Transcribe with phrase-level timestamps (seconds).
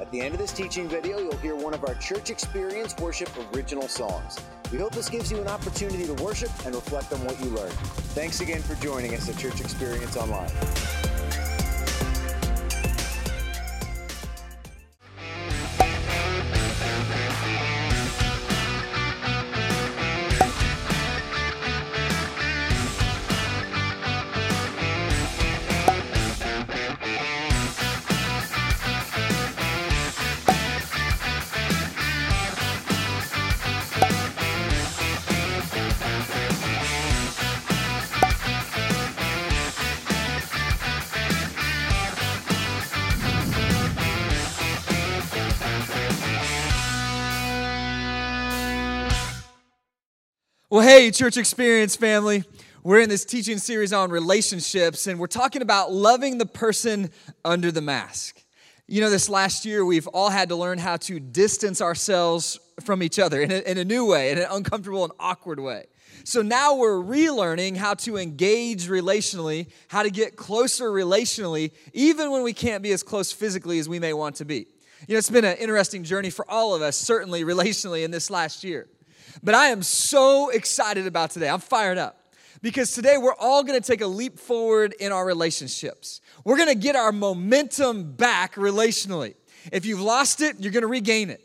[0.00, 3.28] At the end of this teaching video, you'll hear one of our Church Experience Worship
[3.54, 4.38] original songs.
[4.72, 7.74] We hope this gives you an opportunity to worship and reflect on what you learned.
[8.14, 10.50] Thanks again for joining us at Church Experience Online.
[50.80, 52.42] Well, hey, church experience family.
[52.82, 57.10] We're in this teaching series on relationships, and we're talking about loving the person
[57.44, 58.42] under the mask.
[58.88, 63.02] You know, this last year, we've all had to learn how to distance ourselves from
[63.02, 65.84] each other in a, in a new way, in an uncomfortable and awkward way.
[66.24, 72.42] So now we're relearning how to engage relationally, how to get closer relationally, even when
[72.42, 74.66] we can't be as close physically as we may want to be.
[75.06, 78.30] You know, it's been an interesting journey for all of us, certainly relationally, in this
[78.30, 78.88] last year.
[79.42, 81.48] But I am so excited about today.
[81.48, 85.24] I'm fired up because today we're all going to take a leap forward in our
[85.24, 86.20] relationships.
[86.44, 89.34] We're going to get our momentum back relationally.
[89.72, 91.42] If you've lost it, you're going to regain it.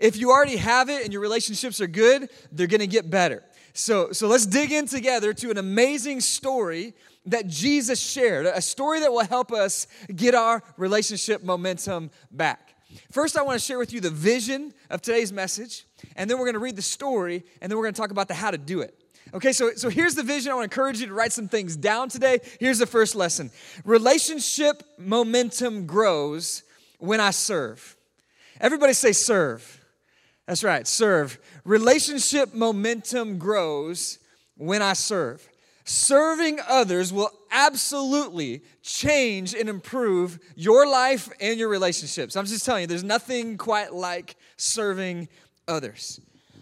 [0.00, 3.42] If you already have it and your relationships are good, they're going to get better.
[3.74, 6.94] So, so let's dig in together to an amazing story
[7.26, 12.74] that Jesus shared, a story that will help us get our relationship momentum back.
[13.10, 15.86] First, I want to share with you the vision of today's message,
[16.16, 18.28] and then we're going to read the story, and then we're going to talk about
[18.28, 18.98] the how to do it.
[19.34, 20.52] Okay, so, so here's the vision.
[20.52, 22.40] I want to encourage you to write some things down today.
[22.60, 23.50] Here's the first lesson
[23.84, 26.62] Relationship momentum grows
[26.98, 27.96] when I serve.
[28.60, 29.80] Everybody say serve.
[30.46, 31.38] That's right, serve.
[31.64, 34.18] Relationship momentum grows
[34.56, 35.48] when I serve.
[35.84, 42.36] Serving others will absolutely change and improve your life and your relationships.
[42.36, 45.28] I'm just telling you, there's nothing quite like serving
[45.68, 46.20] others.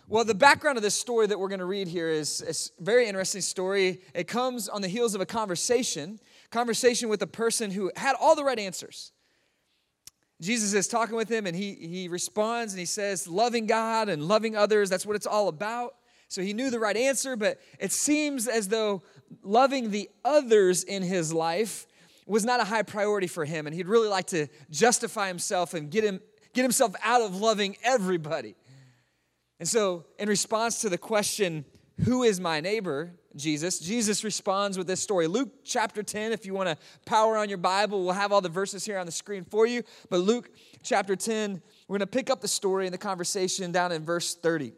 [0.09, 2.43] Well, the background of this story that we're going to read here is
[2.81, 4.01] a very interesting story.
[4.13, 6.19] It comes on the heels of a conversation,
[6.51, 9.13] conversation with a person who had all the right answers.
[10.41, 14.23] Jesus is talking with him and he, he responds and he says, Loving God and
[14.27, 15.95] loving others, that's what it's all about.
[16.27, 19.03] So he knew the right answer, but it seems as though
[19.43, 21.87] loving the others in his life
[22.27, 23.67] was not a high priority for him.
[23.67, 26.21] And he'd really like to justify himself and get, him,
[26.53, 28.55] get himself out of loving everybody.
[29.61, 31.65] And so, in response to the question,
[32.05, 33.13] Who is my neighbor?
[33.37, 35.29] Jesus, Jesus responds with this story.
[35.29, 38.49] Luke chapter 10, if you want to power on your Bible, we'll have all the
[38.49, 39.85] verses here on the screen for you.
[40.09, 40.51] But Luke
[40.83, 44.35] chapter 10, we're going to pick up the story and the conversation down in verse
[44.35, 44.73] 30.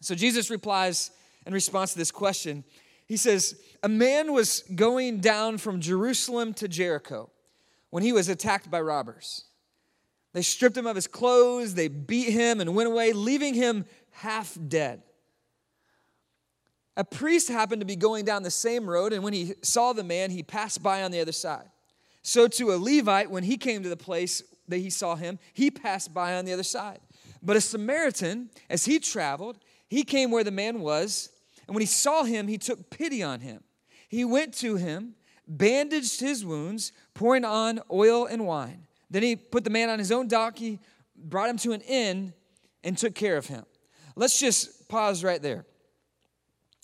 [0.00, 1.10] So Jesus replies
[1.44, 2.62] in response to this question.
[3.06, 7.30] He says, A man was going down from Jerusalem to Jericho
[7.90, 9.46] when he was attacked by robbers.
[10.34, 14.58] They stripped him of his clothes, they beat him, and went away, leaving him half
[14.68, 15.02] dead.
[16.96, 20.04] A priest happened to be going down the same road, and when he saw the
[20.04, 21.70] man, he passed by on the other side.
[22.22, 25.70] So, to a Levite, when he came to the place that he saw him, he
[25.70, 27.00] passed by on the other side.
[27.40, 29.58] But a Samaritan, as he traveled,
[29.88, 31.30] he came where the man was,
[31.68, 33.62] and when he saw him, he took pity on him.
[34.08, 35.14] He went to him,
[35.46, 38.83] bandaged his wounds, pouring on oil and wine.
[39.10, 40.80] Then he put the man on his own donkey,
[41.16, 42.32] brought him to an inn,
[42.82, 43.64] and took care of him.
[44.16, 45.64] Let's just pause right there.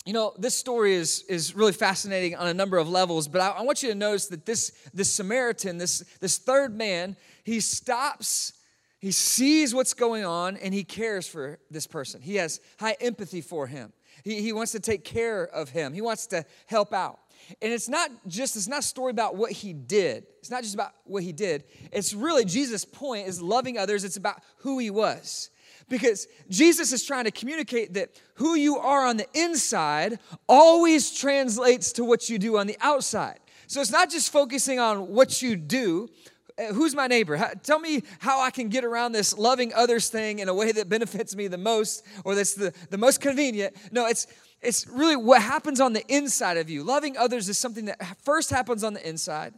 [0.05, 3.49] You know, this story is, is really fascinating on a number of levels, but I,
[3.49, 8.53] I want you to notice that this, this Samaritan, this, this third man, he stops
[9.01, 12.21] he sees what's going on and he cares for this person.
[12.21, 13.91] He has high empathy for him.
[14.23, 15.91] He, he wants to take care of him.
[15.93, 17.19] He wants to help out.
[17.61, 20.25] And it's not just, it's not a story about what he did.
[20.39, 21.63] It's not just about what he did.
[21.91, 24.03] It's really Jesus' point is loving others.
[24.03, 25.49] It's about who he was.
[25.89, 31.91] Because Jesus is trying to communicate that who you are on the inside always translates
[31.93, 33.39] to what you do on the outside.
[33.67, 36.09] So it's not just focusing on what you do,
[36.57, 37.51] uh, who's my neighbor?
[37.63, 40.89] Tell me how I can get around this loving others thing in a way that
[40.89, 43.75] benefits me the most or that's the, the most convenient.
[43.91, 44.27] No, it's
[44.61, 46.83] it's really what happens on the inside of you.
[46.83, 49.53] Loving others is something that first happens on the inside,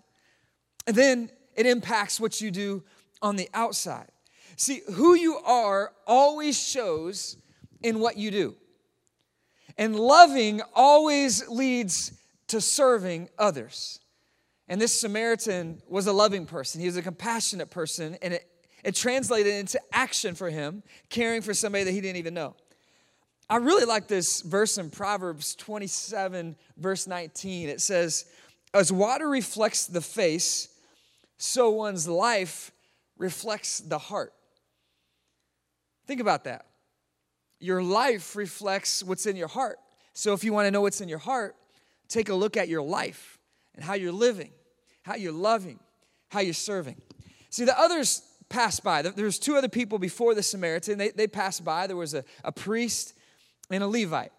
[0.88, 2.84] and then it impacts what you do
[3.22, 4.10] on the outside.
[4.56, 7.38] See, who you are always shows
[7.82, 8.56] in what you do.
[9.78, 12.14] And loving always leads
[12.48, 14.00] to serving others.
[14.68, 18.48] And this Samaritan was a loving person, he was a compassionate person, and it,
[18.84, 22.56] it translated into action for him, caring for somebody that he didn't even know.
[23.50, 27.70] I really like this verse in Proverbs 27, verse 19.
[27.70, 28.26] It says,
[28.74, 30.70] As water reflects the face,
[31.38, 32.72] so one's life
[33.18, 34.34] reflects the heart.
[36.06, 36.66] Think about that.
[37.60, 39.78] Your life reflects what's in your heart.
[40.14, 41.56] So if you want to know what's in your heart,
[42.08, 43.38] take a look at your life
[43.76, 44.52] and how you're living,
[45.04, 45.80] how you're loving,
[46.30, 47.02] how you're serving.
[47.50, 49.02] See, the others passed by.
[49.02, 50.98] There was two other people before the Samaritan.
[50.98, 51.88] They, they passed by.
[51.88, 53.14] There was a, a priest
[53.70, 54.32] and a Levite.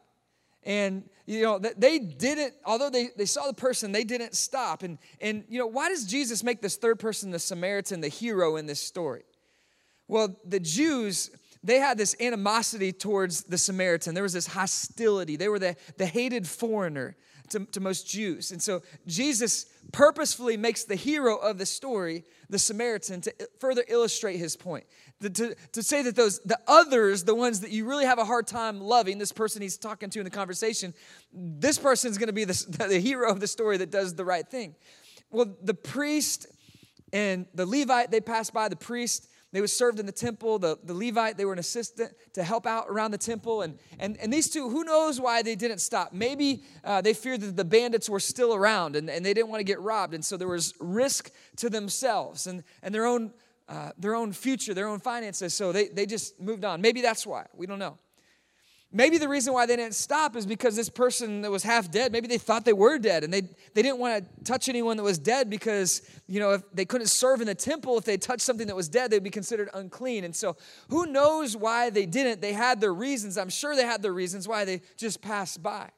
[0.65, 4.83] And, you know, they didn't, although they, they saw the person, they didn't stop.
[4.83, 8.57] And, and, you know, why does Jesus make this third person, the Samaritan, the hero
[8.57, 9.25] in this story?
[10.09, 11.31] Well, the Jews,
[11.63, 14.15] they had this animosity towards the Samaritan.
[14.15, 15.37] There was this hostility.
[15.37, 17.17] They were the, the hated foreigner
[17.51, 18.51] to, to most Jews.
[18.51, 24.37] And so Jesus purposefully makes the hero of the story the Samaritan to further illustrate
[24.37, 24.85] his point.
[25.23, 28.47] To, to, say that those the others, the ones that you really have a hard
[28.47, 30.93] time loving, this person he's talking to in the conversation,
[31.33, 34.47] this person's going to be the, the hero of the story that does the right
[34.47, 34.75] thing.
[35.31, 36.47] Well, the priest
[37.13, 40.59] and the Levite, they passed by the priest they were served in the temple.
[40.59, 43.63] The, the Levite, they were an assistant to help out around the temple.
[43.63, 46.13] And, and, and these two, who knows why they didn't stop?
[46.13, 49.61] Maybe uh, they feared that the bandits were still around and, and they didn't want
[49.61, 50.13] to get robbed.
[50.13, 53.33] And so there was risk to themselves and, and their, own,
[53.69, 55.55] uh, their own future, their own finances.
[55.55, 56.81] So they, they just moved on.
[56.81, 57.47] Maybe that's why.
[57.55, 57.99] We don't know.
[58.97, 62.13] Maybe the reason why they didn't stop is because this person that was half dead,
[62.13, 65.03] maybe they thought they were dead and they, they didn't want to touch anyone that
[65.03, 68.43] was dead because, you know, if they couldn't serve in the temple, if they touched
[68.43, 70.23] something that was dead, they'd be considered unclean.
[70.23, 70.57] And so
[70.91, 72.41] who knows why they didn't?
[72.41, 73.37] They had their reasons.
[73.37, 75.91] I'm sure they had their reasons why they just passed by.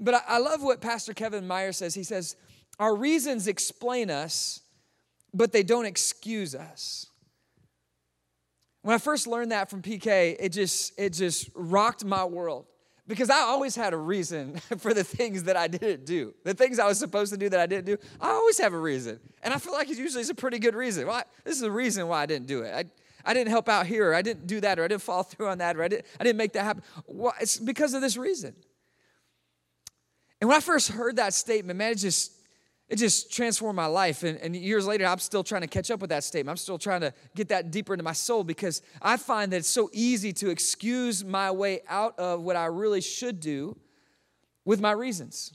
[0.00, 1.94] But I, I love what Pastor Kevin Myers says.
[1.94, 2.34] He says,
[2.80, 4.62] Our reasons explain us,
[5.34, 7.06] but they don't excuse us.
[8.82, 12.66] When I first learned that from PK, it just it just rocked my world
[13.06, 16.34] because I always had a reason for the things that I didn't do.
[16.44, 18.78] The things I was supposed to do that I didn't do, I always have a
[18.78, 19.20] reason.
[19.42, 21.06] And I feel like it usually is a pretty good reason.
[21.06, 22.74] Well, this is the reason why I didn't do it.
[22.74, 22.84] I,
[23.30, 25.48] I didn't help out here, or I didn't do that, or I didn't follow through
[25.48, 26.82] on that, or I didn't, I didn't make that happen.
[27.06, 28.54] Well, it's because of this reason.
[30.40, 32.32] And when I first heard that statement, man, it just
[32.88, 34.22] it just transformed my life.
[34.22, 36.52] And, and, years later, I'm still trying to catch up with that statement.
[36.52, 39.68] I'm still trying to get that deeper into my soul because I find that it's
[39.68, 43.76] so easy to excuse my way out of what I really should do
[44.64, 45.52] with my reasons.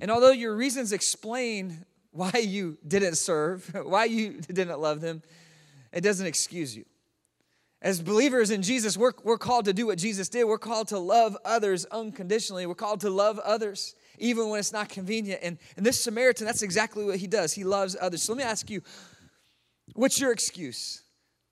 [0.00, 5.22] And although your reasons explain why you didn't serve, why you didn't love them,
[5.92, 6.84] it doesn't excuse you.
[7.82, 10.44] As believers in Jesus, we're, we're called to do what Jesus did.
[10.44, 12.66] We're called to love others unconditionally.
[12.66, 15.40] We're called to love others even when it's not convenient.
[15.42, 17.54] And, and this Samaritan, that's exactly what he does.
[17.54, 18.22] He loves others.
[18.22, 18.82] So let me ask you
[19.94, 21.02] what's your excuse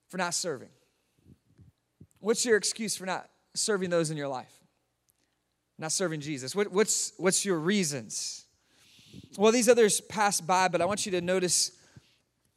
[0.09, 0.69] for not serving?
[2.19, 4.53] What's your excuse for not serving those in your life?
[5.79, 6.55] Not serving Jesus?
[6.55, 8.45] What, what's, what's your reasons?
[9.37, 11.71] Well, these others passed by, but I want you to notice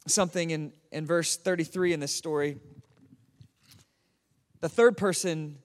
[0.05, 2.57] something in, in verse 33 in this story.
[4.63, 5.57] The third person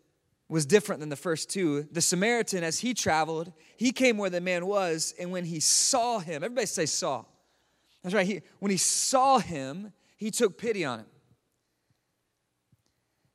[0.48, 1.84] was different than the first two.
[1.92, 6.18] The Samaritan, as he traveled, he came where the man was, and when he saw
[6.18, 7.24] him, everybody say saw.
[8.02, 8.26] That's right.
[8.26, 11.06] He, when he saw him, he took pity on him.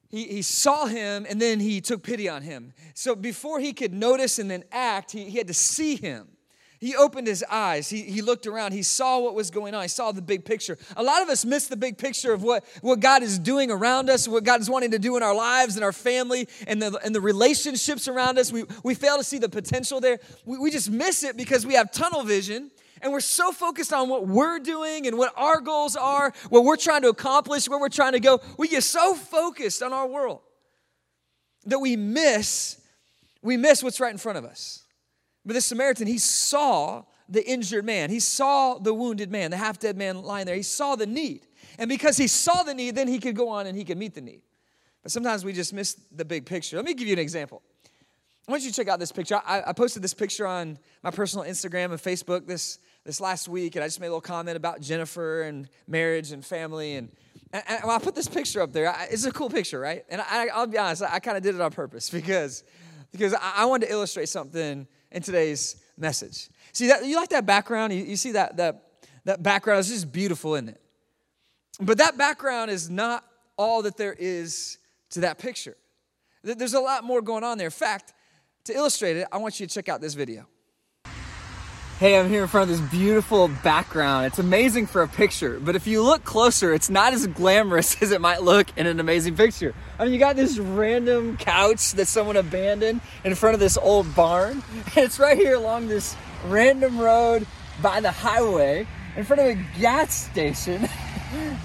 [0.09, 2.73] He, he saw him and then he took pity on him.
[2.93, 6.27] So before he could notice and then act, he, he had to see him.
[6.83, 7.89] He opened his eyes.
[7.89, 8.73] He, he looked around.
[8.73, 9.83] He saw what was going on.
[9.83, 10.77] He saw the big picture.
[10.97, 14.09] A lot of us miss the big picture of what, what God is doing around
[14.09, 16.99] us, what God is wanting to do in our lives and our family and the,
[17.05, 18.51] and the relationships around us.
[18.51, 20.19] We, we fail to see the potential there.
[20.43, 22.69] We, we just miss it because we have tunnel vision
[23.01, 26.75] and we're so focused on what we're doing and what our goals are, what we're
[26.75, 28.41] trying to accomplish, where we're trying to go.
[28.57, 30.41] We get so focused on our world
[31.65, 32.81] that we miss
[33.41, 34.82] we miss what's right in front of us.
[35.45, 38.09] But this Samaritan, he saw the injured man.
[38.09, 40.55] He saw the wounded man, the half dead man lying there.
[40.55, 41.47] He saw the need.
[41.77, 44.13] And because he saw the need, then he could go on and he could meet
[44.13, 44.41] the need.
[45.01, 46.77] But sometimes we just miss the big picture.
[46.77, 47.61] Let me give you an example.
[48.47, 49.41] I want you to check out this picture.
[49.45, 52.45] I, I posted this picture on my personal Instagram and Facebook.
[52.45, 56.31] This this last week, and I just made a little comment about Jennifer and marriage
[56.31, 56.95] and family.
[56.95, 57.09] And,
[57.51, 58.89] and, and I put this picture up there.
[58.89, 60.05] I, it's a cool picture, right?
[60.09, 62.63] And I, will be honest, I, I kind of did it on purpose because,
[63.11, 66.49] because I, I, wanted to illustrate something in today's message.
[66.73, 67.93] See, that, you like that background?
[67.93, 68.83] You, you see that, that,
[69.25, 69.79] that background?
[69.79, 70.81] is just beautiful, isn't it?
[71.79, 73.23] But that background is not
[73.57, 74.77] all that there is
[75.11, 75.77] to that picture.
[76.43, 77.67] There's a lot more going on there.
[77.67, 78.13] In fact,
[78.65, 80.47] to illustrate it, I want you to check out this video.
[81.99, 84.25] Hey, I'm here in front of this beautiful background.
[84.25, 88.11] It's amazing for a picture, but if you look closer, it's not as glamorous as
[88.11, 89.73] it might look in an amazing picture.
[89.99, 94.13] I mean, you got this random couch that someone abandoned in front of this old
[94.15, 96.15] barn, and it's right here along this
[96.47, 97.45] random road
[97.81, 100.89] by the highway in front of a gas station.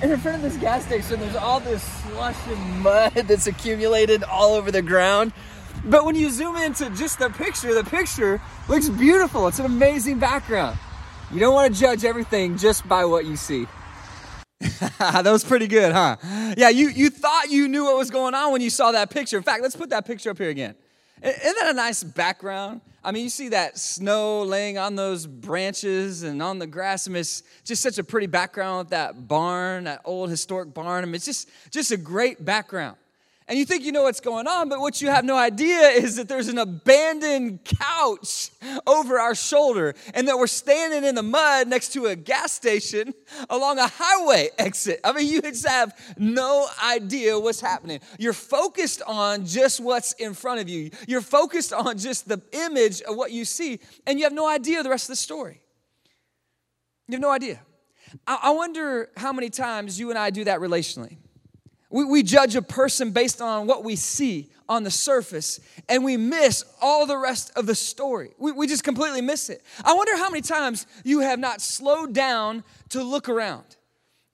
[0.02, 4.22] and in front of this gas station, there's all this slush and mud that's accumulated
[4.24, 5.32] all over the ground.
[5.84, 9.48] But when you zoom into just the picture, the picture looks beautiful.
[9.48, 10.78] It's an amazing background.
[11.32, 13.66] You don't want to judge everything just by what you see.
[14.98, 16.16] that was pretty good, huh?
[16.56, 19.36] Yeah, you, you thought you knew what was going on when you saw that picture.
[19.36, 20.74] In fact, let's put that picture up here again.
[21.22, 22.80] Isn't that a nice background?
[23.02, 27.06] I mean, you see that snow laying on those branches and on the grass.
[27.06, 31.04] I mean, it's just such a pretty background with that barn, that old historic barn.
[31.04, 32.96] I mean, it's just, just a great background
[33.48, 36.16] and you think you know what's going on, but what you have no idea is
[36.16, 38.50] that there's an abandoned couch
[38.86, 43.14] over our shoulder and that we're standing in the mud next to a gas station
[43.48, 45.00] along a highway exit.
[45.02, 48.00] I mean, you just have no idea what's happening.
[48.18, 53.00] You're focused on just what's in front of you, you're focused on just the image
[53.00, 55.62] of what you see, and you have no idea the rest of the story.
[57.06, 57.60] You have no idea.
[58.26, 61.16] I wonder how many times you and I do that relationally.
[61.90, 66.18] We, we judge a person based on what we see on the surface, and we
[66.18, 68.32] miss all the rest of the story.
[68.38, 69.62] We, we just completely miss it.
[69.82, 73.64] I wonder how many times you have not slowed down to look around.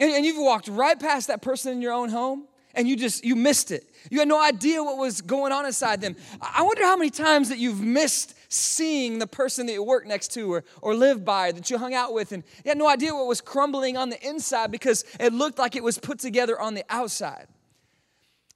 [0.00, 3.24] And, and you've walked right past that person in your own home, and you just,
[3.24, 3.84] you missed it.
[4.10, 6.16] You had no idea what was going on inside them.
[6.40, 10.28] I wonder how many times that you've missed seeing the person that you work next
[10.34, 13.14] to or, or live by, that you hung out with, and you had no idea
[13.14, 16.74] what was crumbling on the inside because it looked like it was put together on
[16.74, 17.46] the outside.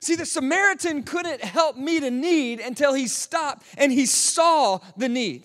[0.00, 5.08] See, the Samaritan couldn't help meet a need until he stopped and he saw the
[5.08, 5.44] need.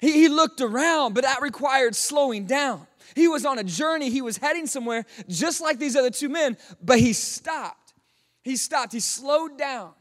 [0.00, 2.86] He, he looked around, but that required slowing down.
[3.14, 6.56] He was on a journey, he was heading somewhere just like these other two men,
[6.82, 7.94] but he stopped.
[8.42, 9.92] He stopped, he slowed down.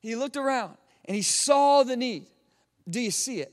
[0.00, 2.26] He looked around and he saw the need.
[2.90, 3.52] Do you see it?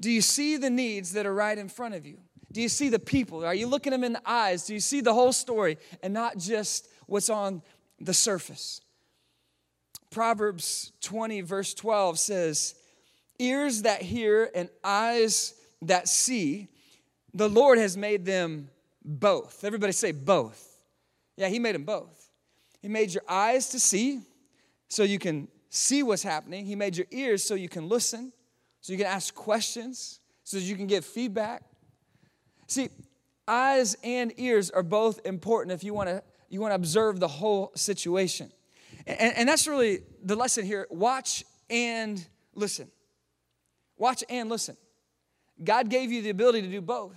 [0.00, 2.18] Do you see the needs that are right in front of you?
[2.52, 3.44] Do you see the people?
[3.44, 4.66] Are you looking them in the eyes?
[4.66, 7.62] Do you see the whole story and not just what's on
[8.00, 8.80] the surface?
[10.10, 12.74] Proverbs 20, verse 12 says,
[13.38, 16.68] Ears that hear and eyes that see,
[17.34, 18.70] the Lord has made them
[19.04, 19.62] both.
[19.64, 20.64] Everybody say both.
[21.36, 22.30] Yeah, He made them both.
[22.80, 24.20] He made your eyes to see
[24.88, 26.64] so you can see what's happening.
[26.64, 28.32] He made your ears so you can listen,
[28.80, 31.62] so you can ask questions, so you can get feedback.
[32.66, 32.88] See,
[33.46, 37.28] eyes and ears are both important if you want to you want to observe the
[37.28, 38.50] whole situation.
[39.06, 40.86] And, and that's really the lesson here.
[40.90, 42.90] Watch and listen.
[43.96, 44.76] Watch and listen.
[45.62, 47.14] God gave you the ability to do both.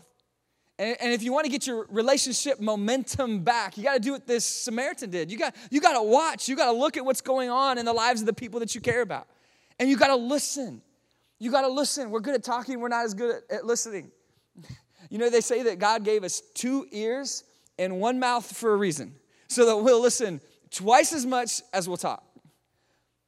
[0.80, 4.14] And, and if you want to get your relationship momentum back, you got to do
[4.14, 5.32] what this Samaritan did.
[5.32, 6.50] You got, you got to watch.
[6.50, 8.74] You got to look at what's going on in the lives of the people that
[8.74, 9.28] you care about.
[9.80, 10.82] And you got to listen.
[11.42, 12.12] You got to listen.
[12.12, 14.12] We're good at talking, we're not as good at, listening.
[15.10, 17.44] You know, they say that God gave us two ears
[17.80, 19.16] and one mouth for a reason,
[19.48, 22.24] so that we'll listen twice as much as we'll talk.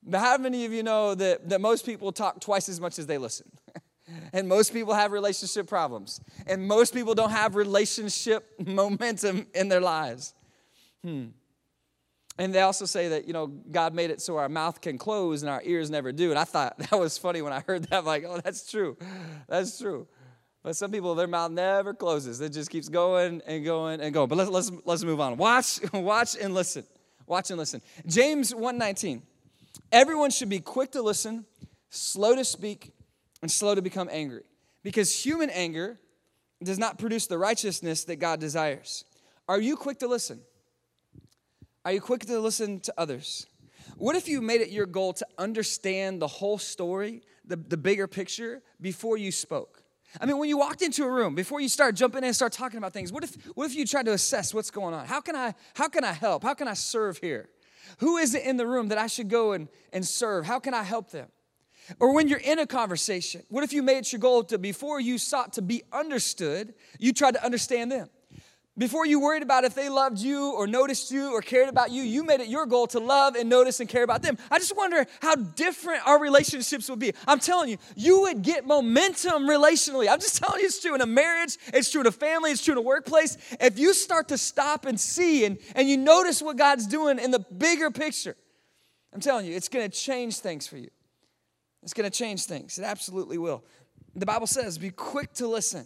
[0.03, 3.07] But how many of you know that, that most people talk twice as much as
[3.07, 3.49] they listen?
[4.33, 6.21] and most people have relationship problems.
[6.45, 10.35] And most people don't have relationship momentum in their lives.
[11.03, 11.29] Hmm.
[12.37, 15.43] And they also say that, you know, God made it so our mouth can close
[15.43, 16.31] and our ears never do.
[16.31, 17.99] And I thought that was funny when I heard that.
[17.99, 18.97] I'm like, oh, that's true.
[19.47, 20.07] That's true.
[20.63, 22.39] But some people, their mouth never closes.
[22.39, 24.29] It just keeps going and going and going.
[24.29, 25.37] But let's, let's, let's move on.
[25.37, 26.85] Watch, watch and listen.
[27.27, 27.81] Watch and listen.
[28.07, 29.21] James 119
[29.91, 31.45] Everyone should be quick to listen,
[31.89, 32.93] slow to speak,
[33.41, 34.43] and slow to become angry.
[34.83, 35.99] Because human anger
[36.63, 39.05] does not produce the righteousness that God desires.
[39.47, 40.41] Are you quick to listen?
[41.85, 43.45] Are you quick to listen to others?
[43.97, 48.07] What if you made it your goal to understand the whole story, the, the bigger
[48.07, 49.83] picture, before you spoke?
[50.21, 52.53] I mean, when you walked into a room, before you start jumping in and start
[52.53, 55.07] talking about things, what if, what if you tried to assess what's going on?
[55.07, 56.43] How can I, how can I help?
[56.43, 57.49] How can I serve here?
[57.97, 60.45] Who is it in the room that I should go and, and serve?
[60.45, 61.27] How can I help them?
[61.99, 65.01] Or when you're in a conversation, what if you made it your goal to, before
[65.01, 68.09] you sought to be understood, you tried to understand them?
[68.75, 72.01] Before you worried about if they loved you or noticed you or cared about you,
[72.01, 74.35] you made it your goal to love and notice and care about them.
[74.49, 77.13] I just wonder how different our relationships would be.
[77.27, 80.09] I'm telling you, you would get momentum relationally.
[80.09, 82.63] I'm just telling you, it's true in a marriage, it's true in a family, it's
[82.63, 83.37] true in a workplace.
[83.61, 87.29] If you start to stop and see and, and you notice what God's doing in
[87.29, 88.35] the bigger picture,
[89.13, 90.89] I'm telling you, it's gonna change things for you.
[91.83, 92.79] It's gonna change things.
[92.79, 93.63] It absolutely will.
[94.15, 95.85] The Bible says, be quick to listen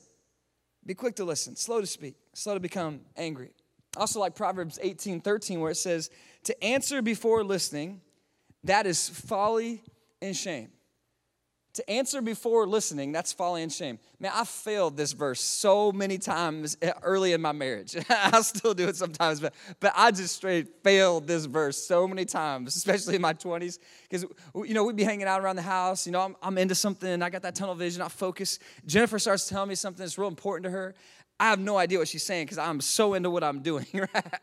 [0.87, 3.51] be quick to listen, slow to speak, slow to become angry.
[3.97, 6.09] Also, like Proverbs 18 13, where it says,
[6.45, 8.01] To answer before listening,
[8.63, 9.83] that is folly
[10.21, 10.69] and shame.
[11.77, 13.99] To answer before listening, that's folly and shame.
[14.19, 17.95] Man, I failed this verse so many times early in my marriage.
[18.09, 22.25] I still do it sometimes, but, but I just straight failed this verse so many
[22.25, 23.77] times, especially in my 20s.
[24.09, 26.07] Because, you know, we'd be hanging out around the house.
[26.07, 27.21] You know, I'm, I'm into something.
[27.21, 28.01] I got that tunnel vision.
[28.01, 28.57] I focus.
[28.87, 30.95] Jennifer starts telling me something that's real important to her.
[31.39, 33.85] I have no idea what she's saying because I'm so into what I'm doing.
[33.93, 34.33] right?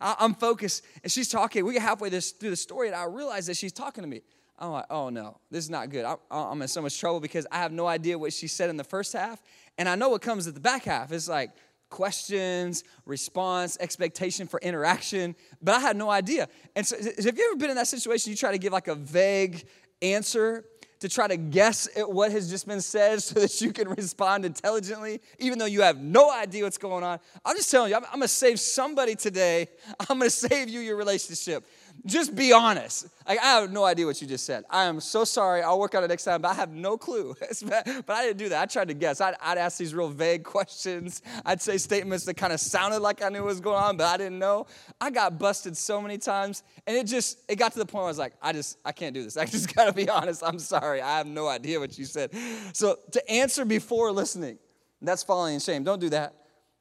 [0.00, 1.64] I, am focused, and she's talking.
[1.64, 4.20] We get halfway this, through the story, and I realize that she's talking to me.
[4.58, 6.04] I'm like, oh no, this is not good.
[6.30, 8.84] I'm in so much trouble because I have no idea what she said in the
[8.84, 9.42] first half.
[9.78, 11.10] And I know what comes at the back half.
[11.10, 11.50] It's like
[11.88, 16.48] questions, response, expectation for interaction, but I had no idea.
[16.76, 18.30] And so, have you ever been in that situation?
[18.30, 19.64] You try to give like a vague
[20.00, 20.64] answer
[21.02, 24.44] to try to guess at what has just been said so that you can respond
[24.44, 27.18] intelligently, even though you have no idea what's going on.
[27.44, 29.68] I'm just telling you, I'm, gonna save somebody today.
[30.00, 31.66] I'm gonna save you your relationship
[32.04, 33.06] just be honest.
[33.28, 34.64] Like, I have no idea what you just said.
[34.68, 35.62] I am so sorry.
[35.62, 37.34] I'll work on it next time, but I have no clue.
[37.66, 38.62] but I didn't do that.
[38.62, 39.20] I tried to guess.
[39.20, 41.22] I'd, I'd ask these real vague questions.
[41.44, 44.06] I'd say statements that kind of sounded like I knew what was going on, but
[44.06, 44.66] I didn't know.
[45.00, 48.04] I got busted so many times, and it just it got to the point where
[48.04, 49.36] I was like, I just I can't do this.
[49.36, 50.42] I just got to be honest.
[50.44, 51.00] I'm sorry.
[51.00, 52.34] I have no idea what you said.
[52.72, 54.58] So to answer before listening,
[55.00, 55.84] that's falling in shame.
[55.84, 56.34] Don't do that.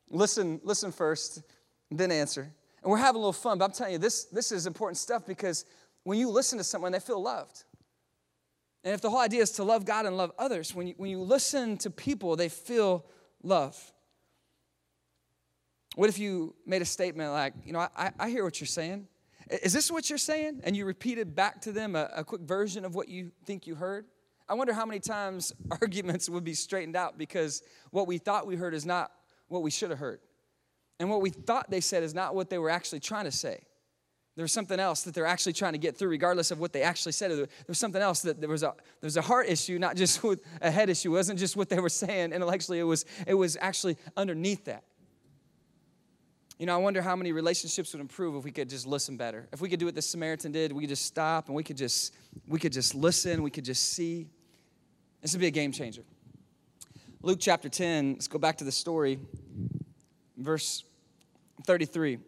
[0.10, 1.42] Listen, listen first,
[1.90, 2.52] then answer.
[2.82, 5.26] And we're having a little fun, but I'm telling you, this, this is important stuff
[5.26, 5.66] because
[6.04, 7.64] when you listen to someone, they feel loved.
[8.84, 11.12] And if the whole idea is to love God and love others, when you, when
[11.12, 13.06] you listen to people, they feel
[13.44, 13.80] love.
[15.96, 19.08] What if you made a statement like, you know, I, I hear what you're saying.
[19.50, 20.62] Is this what you're saying?
[20.64, 23.76] And you repeated back to them a, a quick version of what you think you
[23.76, 24.06] heard.
[24.48, 28.56] I wonder how many times arguments would be straightened out because what we thought we
[28.56, 29.12] heard is not
[29.50, 30.22] what we should have heard.
[31.02, 33.64] And what we thought they said is not what they were actually trying to say.
[34.36, 36.84] There was something else that they're actually trying to get through, regardless of what they
[36.84, 37.32] actually said.
[37.32, 40.24] There was something else that there was a there was a heart issue, not just
[40.24, 41.10] with a head issue.
[41.10, 42.78] It wasn't just what they were saying intellectually.
[42.78, 44.84] It was it was actually underneath that.
[46.60, 49.48] You know, I wonder how many relationships would improve if we could just listen better.
[49.52, 51.78] If we could do what the Samaritan did, we could just stop and we could
[51.78, 52.14] just
[52.48, 53.42] we could just listen.
[53.42, 54.28] We could just see.
[55.24, 56.04] This would be a game changer.
[57.24, 59.18] Luke chapter 10, let's go back to the story.
[60.38, 60.84] Verse
[61.62, 62.14] 33.
[62.14, 62.20] It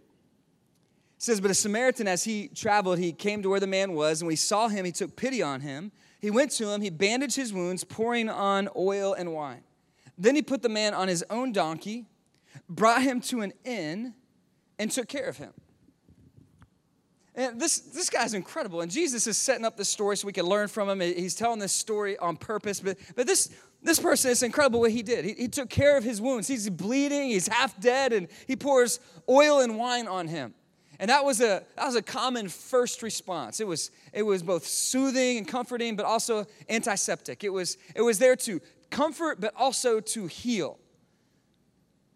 [1.18, 4.28] says, But a Samaritan, as he traveled, he came to where the man was, and
[4.28, 5.92] when he saw him, he took pity on him.
[6.20, 9.64] He went to him, he bandaged his wounds, pouring on oil and wine.
[10.18, 12.06] Then he put the man on his own donkey,
[12.70, 14.14] brought him to an inn,
[14.80, 15.54] and took care of him.
[17.36, 18.82] And this, this guy's incredible.
[18.82, 21.00] And Jesus is setting up this story so we can learn from him.
[21.00, 22.80] He's telling this story on purpose.
[22.80, 23.50] But, but this,
[23.84, 25.26] this person, is incredible what he did.
[25.26, 26.48] He, he took care of his wounds.
[26.48, 30.54] He's bleeding, he's half dead, and he pours oil and wine on him.
[31.00, 33.60] And that was a that was a common first response.
[33.60, 37.44] It was it was both soothing and comforting, but also antiseptic.
[37.44, 40.80] It was it was there to comfort, but also to heal.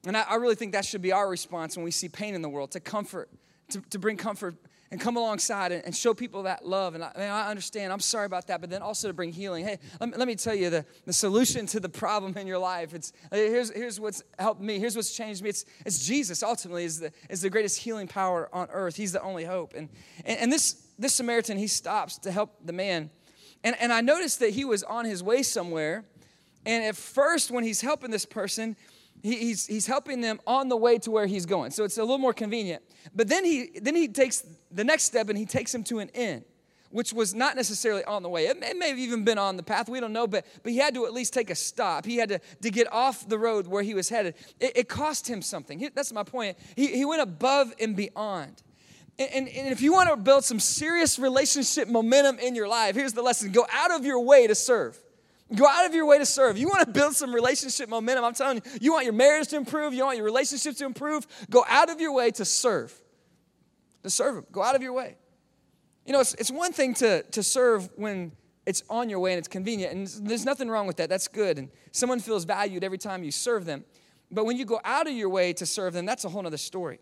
[0.05, 2.41] And I, I really think that should be our response when we see pain in
[2.41, 3.29] the world, to comfort,
[3.71, 4.55] to, to bring comfort
[4.91, 6.95] and come alongside and, and show people that love.
[6.95, 9.65] And I, I, understand, I'm sorry about that, but then also to bring healing.
[9.65, 12.57] Hey, let me, let me tell you the, the solution to the problem in your
[12.57, 12.93] life.
[12.93, 15.49] It's, uh, here's, here's what's helped me, here's what's changed me.
[15.49, 18.95] It's, it's Jesus ultimately is the, is the greatest healing power on earth.
[18.95, 19.73] He's the only hope.
[19.75, 19.89] And,
[20.25, 23.09] and, and this, this Samaritan, he stops to help the man.
[23.63, 26.05] And, and I noticed that he was on his way somewhere.
[26.65, 28.75] And at first, when he's helping this person,
[29.23, 31.71] he's, he's helping them on the way to where he's going.
[31.71, 32.83] So it's a little more convenient.
[33.15, 36.09] But then he, then he takes the next step and he takes him to an
[36.09, 36.43] inn,
[36.89, 38.47] which was not necessarily on the way.
[38.47, 39.89] It may, it may have even been on the path.
[39.89, 42.05] We don't know, but, but he had to at least take a stop.
[42.05, 44.35] He had to, to get off the road where he was headed.
[44.59, 45.89] It, it cost him something.
[45.93, 46.57] That's my point.
[46.75, 48.61] He, he went above and beyond.
[49.19, 52.95] And, and, and if you want to build some serious relationship momentum in your life,
[52.95, 54.97] here's the lesson go out of your way to serve.
[55.55, 56.57] Go out of your way to serve.
[56.57, 58.25] You want to build some relationship momentum.
[58.25, 61.25] I'm telling you, you want your marriage to improve, you want your relationship to improve.
[61.49, 62.93] Go out of your way to serve.
[64.03, 64.45] To serve Him.
[64.51, 65.15] Go out of your way.
[66.05, 68.33] You know, it's, it's one thing to, to serve when
[68.65, 69.93] it's on your way and it's convenient.
[69.93, 71.09] And there's nothing wrong with that.
[71.09, 71.57] That's good.
[71.57, 73.85] And someone feels valued every time you serve them.
[74.29, 76.57] But when you go out of your way to serve them, that's a whole other
[76.57, 76.99] story.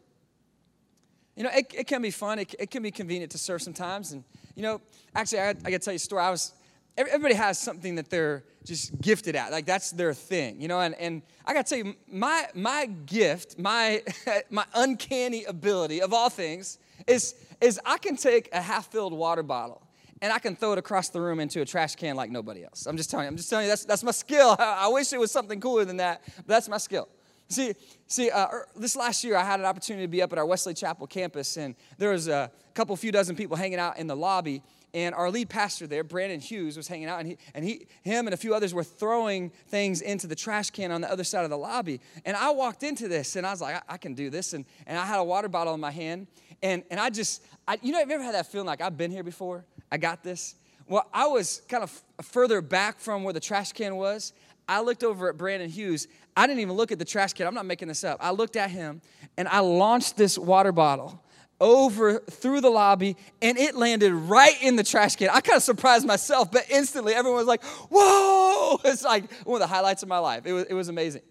[1.35, 2.39] You know, it, it can be fun.
[2.39, 4.11] It, it can be convenient to serve sometimes.
[4.11, 4.23] And,
[4.55, 4.79] you know,
[5.15, 6.21] actually, I, I got to tell you a story.
[6.21, 6.53] I was,
[6.97, 9.51] everybody has something that they're just gifted at.
[9.51, 10.79] Like, that's their thing, you know?
[10.79, 14.01] And, and I got to tell you, my, my gift, my,
[14.49, 19.43] my uncanny ability of all things is, is I can take a half filled water
[19.43, 19.81] bottle
[20.21, 22.85] and I can throw it across the room into a trash can like nobody else.
[22.85, 24.55] I'm just telling you, I'm just telling you, that's, that's my skill.
[24.57, 27.09] I, I wish it was something cooler than that, but that's my skill.
[27.47, 27.73] See,
[28.07, 30.45] see, uh, er, this last year I had an opportunity to be up at our
[30.45, 34.15] Wesley Chapel campus, and there was a couple, few dozen people hanging out in the
[34.15, 34.63] lobby.
[34.95, 38.27] And our lead pastor there, Brandon Hughes, was hanging out, and he, and he, him,
[38.27, 41.43] and a few others were throwing things into the trash can on the other side
[41.43, 41.99] of the lobby.
[42.23, 44.53] And I walked into this, and I was like, I, I can do this.
[44.53, 46.27] And, and I had a water bottle in my hand,
[46.63, 48.97] and, and I just, I, you know, have you ever had that feeling like I've
[48.97, 49.65] been here before?
[49.91, 50.55] I got this?
[50.87, 54.31] Well, I was kind of further back from where the trash can was.
[54.65, 56.07] I looked over at Brandon Hughes.
[56.37, 57.47] I didn't even look at the trash can.
[57.47, 58.17] I'm not making this up.
[58.21, 59.01] I looked at him
[59.37, 61.21] and I launched this water bottle
[61.61, 65.29] over through the lobby and it landed right in the trash can.
[65.29, 68.79] I kind of surprised myself, but instantly everyone was like, whoa!
[68.85, 70.45] It's like one of the highlights of my life.
[70.45, 71.21] It was, it was amazing.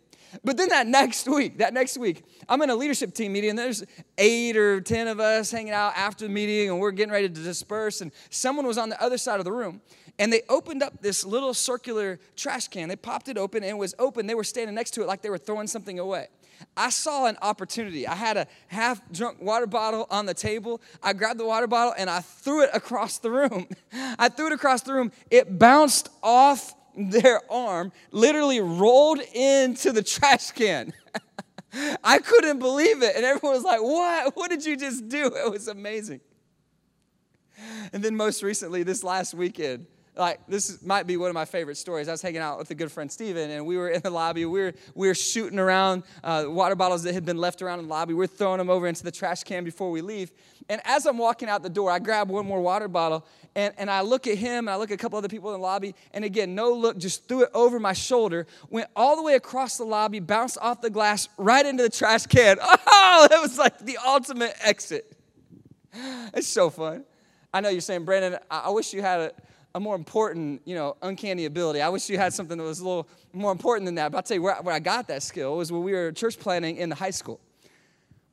[0.42, 3.58] But then that next week, that next week, I'm in a leadership team meeting, and
[3.58, 3.84] there's
[4.18, 7.42] eight or 10 of us hanging out after the meeting, and we're getting ready to
[7.42, 8.00] disperse.
[8.00, 9.80] And someone was on the other side of the room,
[10.18, 12.88] and they opened up this little circular trash can.
[12.88, 14.26] They popped it open, and it was open.
[14.26, 16.28] They were standing next to it like they were throwing something away.
[16.76, 18.06] I saw an opportunity.
[18.06, 20.80] I had a half drunk water bottle on the table.
[21.02, 23.68] I grabbed the water bottle and I threw it across the room.
[23.92, 25.12] I threw it across the room.
[25.30, 30.92] It bounced off their arm, literally rolled into the trash can.
[32.04, 33.16] I couldn't believe it.
[33.16, 34.36] And everyone was like, What?
[34.36, 35.26] What did you just do?
[35.34, 36.20] It was amazing.
[37.92, 39.86] And then, most recently, this last weekend,
[40.16, 42.09] like this might be one of my favorite stories.
[42.09, 44.44] I was hanging out with a good friend Steven, and we were in the lobby.
[44.44, 47.87] We were, we were shooting around uh, water bottles that had been left around in
[47.87, 48.14] the lobby.
[48.14, 50.31] We are throwing them over into the trash can before we leave.
[50.68, 53.90] And as I'm walking out the door, I grab one more water bottle, and, and
[53.90, 55.94] I look at him, and I look at a couple other people in the lobby,
[56.12, 59.77] and again, no look, just threw it over my shoulder, went all the way across
[59.77, 62.59] the lobby, bounced off the glass right into the trash can.
[63.07, 65.16] Oh, that was like the ultimate exit.
[66.33, 67.05] It's so fun.
[67.53, 69.33] I know you're saying, Brandon, I wish you had a
[69.74, 71.80] a more important, you know, uncanny ability.
[71.80, 74.12] I wish you had something that was a little more important than that.
[74.12, 76.38] But I'll tell you where, where I got that skill was when we were church
[76.38, 77.40] planning in the high school.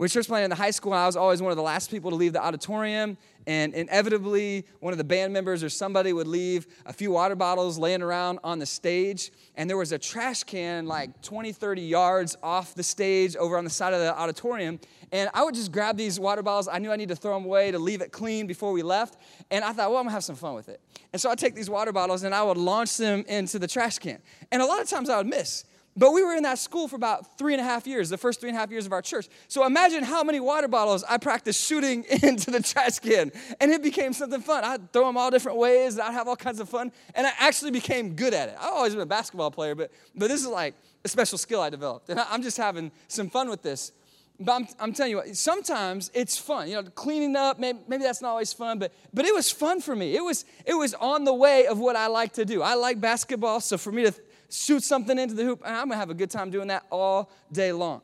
[0.01, 1.91] We were church in the high school, and I was always one of the last
[1.91, 3.19] people to leave the auditorium.
[3.45, 7.77] And inevitably, one of the band members or somebody would leave a few water bottles
[7.77, 9.31] laying around on the stage.
[9.55, 13.63] And there was a trash can like 20, 30 yards off the stage over on
[13.63, 14.79] the side of the auditorium.
[15.11, 16.67] And I would just grab these water bottles.
[16.67, 19.17] I knew I needed to throw them away to leave it clean before we left.
[19.51, 20.81] And I thought, well, I'm gonna have some fun with it.
[21.13, 23.99] And so I'd take these water bottles and I would launch them into the trash
[23.99, 24.17] can.
[24.51, 25.63] And a lot of times I would miss.
[25.97, 28.39] But we were in that school for about three and a half years, the first
[28.39, 29.27] three and a half years of our church.
[29.49, 33.31] So imagine how many water bottles I practiced shooting into the trash can.
[33.59, 34.63] And it became something fun.
[34.63, 36.93] I'd throw them all different ways, and I'd have all kinds of fun.
[37.13, 38.55] And I actually became good at it.
[38.57, 41.69] I've always been a basketball player, but, but this is like a special skill I
[41.69, 42.09] developed.
[42.09, 43.91] And I'm just having some fun with this.
[44.39, 46.69] But I'm, I'm, telling you what, sometimes it's fun.
[46.69, 49.81] You know, cleaning up, maybe, maybe, that's not always fun, but, but it was fun
[49.81, 50.15] for me.
[50.15, 52.63] It was, it was on the way of what I like to do.
[52.63, 54.13] I like basketball, so for me to
[54.51, 57.71] shoot something into the hoop, I'm gonna have a good time doing that all day
[57.71, 58.01] long.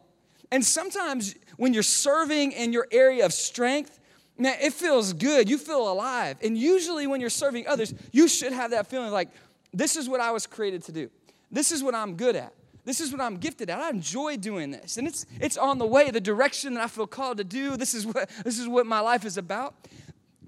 [0.52, 4.00] And sometimes when you're serving in your area of strength,
[4.38, 5.50] man, it feels good.
[5.50, 6.38] You feel alive.
[6.42, 9.30] And usually when you're serving others, you should have that feeling like,
[9.74, 11.10] this is what I was created to do.
[11.52, 12.54] This is what I'm good at.
[12.86, 13.80] This is what I'm gifted at.
[13.80, 14.96] I enjoy doing this.
[14.98, 17.76] And it's, it's on the way, the direction that I feel called to do.
[17.76, 19.76] This is, what, this is what my life is about.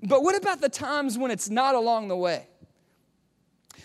[0.02, 2.48] But what about the times when it's not along the way?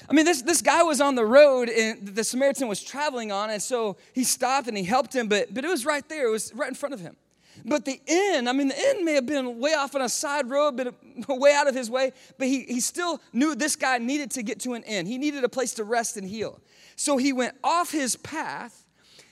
[0.08, 3.50] I mean, this, this guy was on the road and the Samaritan was traveling on,
[3.50, 6.30] and so he stopped and he helped him, but, but it was right there, it
[6.30, 7.16] was right in front of him.
[7.64, 10.50] But the inn, I mean, the inn may have been way off on a side
[10.50, 10.94] road, but
[11.28, 14.60] way out of his way, but he, he still knew this guy needed to get
[14.60, 15.06] to an inn.
[15.06, 16.60] He needed a place to rest and heal.
[16.96, 18.86] So he went off his path.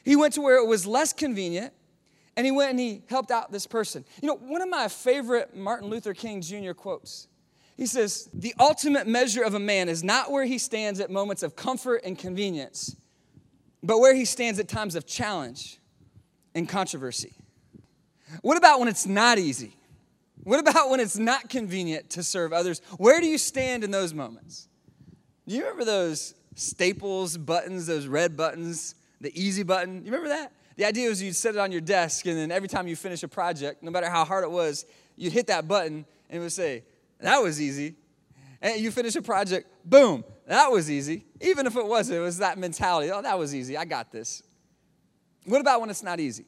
[0.04, 1.72] He went to where it was less convenient,
[2.37, 4.04] and he went and he helped out this person.
[4.20, 6.72] You know, one of my favorite Martin Luther King Jr.
[6.72, 7.28] quotes.
[7.76, 11.42] He says, The ultimate measure of a man is not where he stands at moments
[11.42, 12.96] of comfort and convenience,
[13.82, 15.78] but where he stands at times of challenge
[16.54, 17.32] and controversy.
[18.42, 19.76] What about when it's not easy?
[20.44, 22.80] What about when it's not convenient to serve others?
[22.98, 24.68] Where do you stand in those moments?
[25.46, 30.04] Do you remember those staples buttons, those red buttons, the easy button.
[30.04, 30.52] You remember that?
[30.76, 33.22] The idea was you'd set it on your desk, and then every time you finish
[33.22, 34.85] a project, no matter how hard it was,
[35.16, 36.82] you'd hit that button and it would say,
[37.22, 37.94] That was easy.
[38.61, 41.24] And you finish a project, boom, that was easy.
[41.40, 43.11] Even if it wasn't, it was that mentality.
[43.11, 43.76] Oh, that was easy.
[43.76, 44.42] I got this.
[45.46, 46.46] What about when it's not easy?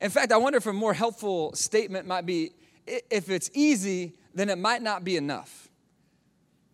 [0.00, 2.52] In fact, I wonder if a more helpful statement might be
[2.86, 5.68] if it's easy, then it might not be enough.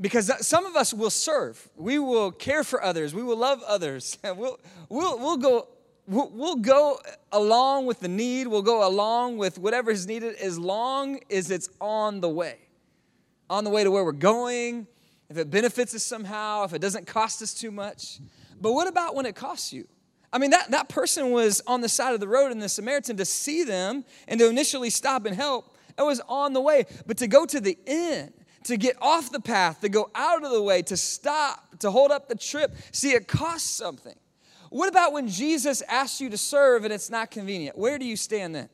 [0.01, 4.16] Because some of us will serve, we will care for others, we will love others,
[4.25, 5.68] we'll, we'll, we'll, go,
[6.07, 6.99] we'll, go
[7.33, 11.68] along with the need, we'll go along with whatever is needed as long as it's
[11.81, 12.57] on the way.
[13.51, 14.87] On the way to where we're going,
[15.29, 18.21] if it benefits us somehow, if it doesn't cost us too much.
[18.61, 19.87] But what about when it costs you?
[20.33, 23.17] I mean, that, that person was on the side of the road in the Samaritan
[23.17, 25.77] to see them and to initially stop and help.
[25.99, 26.87] It was on the way.
[27.07, 28.33] But to go to the end,
[28.65, 32.13] to get off the path, to go out of the way, to stop, to hold
[32.13, 32.75] up the trip.
[32.93, 34.15] See, it costs something.
[34.69, 37.77] What about when Jesus asks you to serve and it's not convenient?
[37.77, 38.69] Where do you stand then?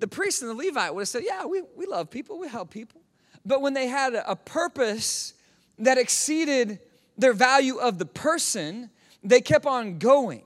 [0.00, 2.70] The, priest and the Levite would have said, Yeah, we, we love people, we help
[2.70, 3.00] people.
[3.46, 5.34] But when they had a purpose
[5.78, 6.80] that exceeded
[7.18, 8.90] their value of the person,
[9.22, 10.44] they kept on going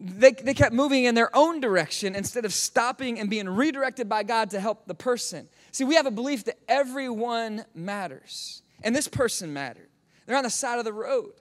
[0.00, 4.22] they, they kept moving in their own direction instead of stopping and being redirected by
[4.22, 5.48] God to help the person.
[5.72, 9.88] See, we have a belief that everyone matters, and this person mattered.
[10.26, 11.32] They're on the side of the road.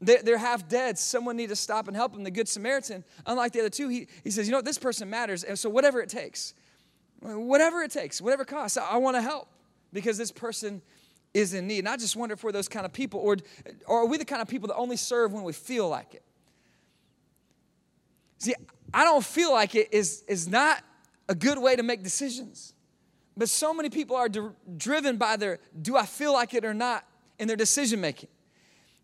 [0.00, 0.98] They're, they're half dead.
[0.98, 2.24] Someone need to stop and help them.
[2.24, 4.64] The Good Samaritan, unlike the other two, he, he says, You know what?
[4.64, 5.44] This person matters.
[5.44, 6.54] And so, whatever it takes,
[7.20, 9.48] whatever it takes, whatever costs, I, I want to help
[9.92, 10.80] because this person
[11.34, 11.80] is in need.
[11.80, 13.36] And I just wonder if we're those kind of people, or,
[13.86, 16.22] or are we the kind of people that only serve when we feel like it?
[18.38, 18.54] See,
[18.92, 20.82] I don't feel like it is, is not
[21.28, 22.72] a good way to make decisions.
[23.36, 24.28] But so many people are
[24.76, 27.06] driven by their do I feel like it or not
[27.38, 28.28] in their decision making.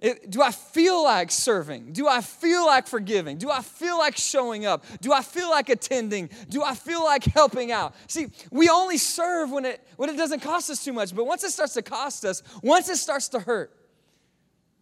[0.00, 1.92] Do I feel like serving?
[1.92, 3.38] Do I feel like forgiving?
[3.38, 4.84] Do I feel like showing up?
[5.00, 6.28] Do I feel like attending?
[6.50, 7.94] Do I feel like helping out?
[8.06, 11.44] See, we only serve when it when it doesn't cost us too much, but once
[11.44, 13.74] it starts to cost us, once it starts to hurt,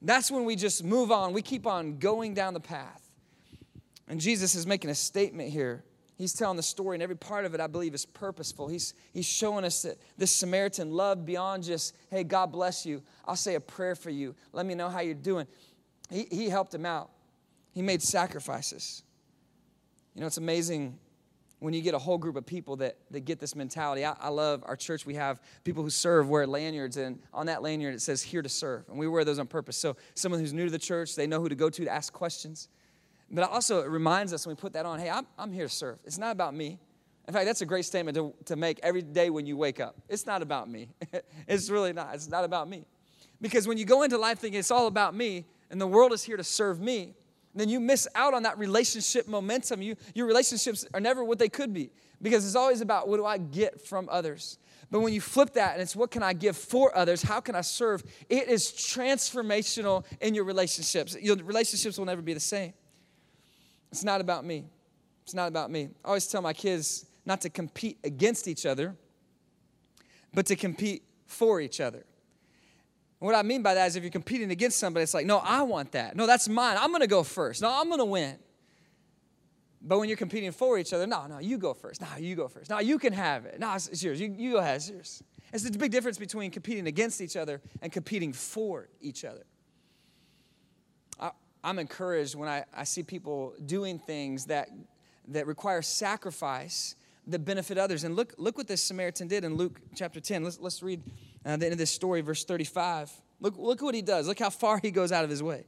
[0.02, 1.32] that's when we just move on.
[1.32, 3.00] We keep on going down the path.
[4.08, 5.84] And Jesus is making a statement here.
[6.16, 8.68] He's telling the story, and every part of it, I believe, is purposeful.
[8.68, 13.02] He's, he's showing us that this Samaritan love beyond just, hey, God bless you.
[13.26, 14.34] I'll say a prayer for you.
[14.52, 15.46] Let me know how you're doing.
[16.10, 17.10] He, he helped him out,
[17.72, 19.02] he made sacrifices.
[20.14, 20.96] You know, it's amazing
[21.58, 24.04] when you get a whole group of people that, that get this mentality.
[24.04, 25.06] I, I love our church.
[25.06, 28.48] We have people who serve wear lanyards, and on that lanyard it says, Here to
[28.48, 28.88] serve.
[28.88, 29.76] And we wear those on purpose.
[29.76, 32.12] So, someone who's new to the church, they know who to go to to ask
[32.12, 32.68] questions.
[33.30, 35.72] But also, it reminds us when we put that on hey, I'm, I'm here to
[35.72, 35.98] serve.
[36.04, 36.78] It's not about me.
[37.26, 39.96] In fact, that's a great statement to, to make every day when you wake up.
[40.08, 40.88] It's not about me.
[41.48, 42.14] it's really not.
[42.14, 42.84] It's not about me.
[43.40, 46.22] Because when you go into life thinking it's all about me and the world is
[46.22, 47.14] here to serve me,
[47.54, 49.80] then you miss out on that relationship momentum.
[49.80, 53.24] You, your relationships are never what they could be because it's always about what do
[53.24, 54.58] I get from others.
[54.90, 57.54] But when you flip that and it's what can I give for others, how can
[57.54, 61.16] I serve, it is transformational in your relationships.
[61.20, 62.74] Your relationships will never be the same.
[63.94, 64.64] It's not about me.
[65.22, 65.88] It's not about me.
[66.04, 68.96] I always tell my kids not to compete against each other,
[70.32, 72.04] but to compete for each other.
[73.20, 75.62] what I mean by that is if you're competing against somebody, it's like, no, I
[75.62, 76.16] want that.
[76.16, 76.76] No, that's mine.
[76.76, 77.62] I'm going to go first.
[77.62, 78.36] No, I'm going to win.
[79.80, 82.00] But when you're competing for each other, no, no, you go first.
[82.00, 82.70] No, you go first.
[82.70, 83.60] No, you can have it.
[83.60, 84.20] No, it's yours.
[84.20, 84.78] You, you go ahead.
[84.78, 85.22] It's yours.
[85.52, 89.44] It's a big difference between competing against each other and competing for each other.
[91.64, 94.68] I'm encouraged when I, I see people doing things that,
[95.28, 96.94] that require sacrifice
[97.26, 98.04] that benefit others.
[98.04, 100.44] And look, look what this Samaritan did in Luke chapter 10.
[100.44, 101.02] Let's, let's read
[101.46, 103.10] uh, the end of this story, verse 35.
[103.40, 104.28] Look, look what he does.
[104.28, 105.64] Look how far he goes out of his way.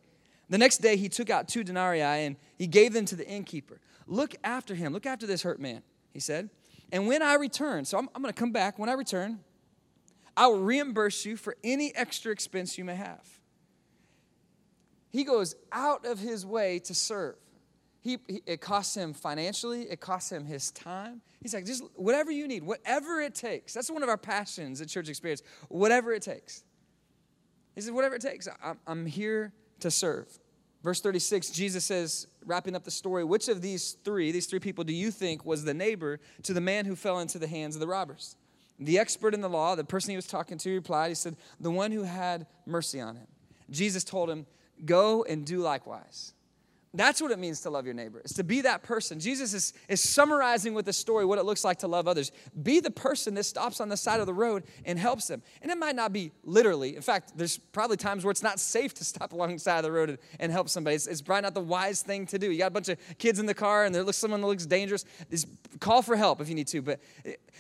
[0.50, 3.80] The next day, he took out two denarii and he gave them to the innkeeper.
[4.06, 4.92] Look after him.
[4.92, 5.82] Look after this hurt man,
[6.12, 6.50] he said.
[6.92, 8.78] And when I return, so I'm, I'm going to come back.
[8.78, 9.40] When I return,
[10.37, 13.36] I will reimburse you for any extra expense you may have.
[15.16, 17.37] He goes out of his way to serve.
[18.02, 21.22] He, he, it costs him financially, it costs him his time.
[21.40, 23.72] He's like, just whatever you need, whatever it takes.
[23.72, 26.64] That's one of our passions at Church Experience, whatever it takes.
[27.74, 30.38] He says, whatever it takes, I'm, I'm here to serve.
[30.83, 34.85] Verse 36, Jesus says, wrapping up the story, which of these three, these three people,
[34.85, 37.81] do you think was the neighbor to the man who fell into the hands of
[37.81, 38.37] the robbers?
[38.79, 41.70] The expert in the law, the person he was talking to, replied, He said, The
[41.70, 43.29] one who had mercy on him.
[43.70, 44.44] Jesus told him,
[44.84, 46.32] Go and do likewise.
[46.96, 48.20] That's what it means to love your neighbor.
[48.20, 49.20] It's to be that person.
[49.20, 52.32] Jesus is, is summarizing with a story what it looks like to love others.
[52.62, 55.42] Be the person that stops on the side of the road and helps them.
[55.62, 56.96] And it might not be literally.
[56.96, 60.18] In fact, there's probably times where it's not safe to stop along the road and,
[60.40, 60.96] and help somebody.
[60.96, 62.50] It's, it's, probably not the wise thing to do.
[62.50, 65.04] You got a bunch of kids in the car and there's someone that looks dangerous.
[65.30, 65.48] Just
[65.80, 66.82] call for help if you need to.
[66.82, 67.00] But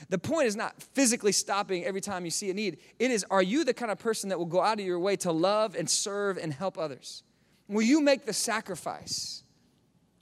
[0.08, 2.78] the point is not physically stopping every time you see a need.
[2.98, 5.16] It is, are you the kind of person that will go out of your way
[5.16, 7.22] to love and serve and help others?
[7.68, 9.42] Will you make the sacrifice?